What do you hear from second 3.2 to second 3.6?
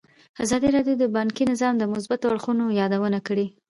کړې.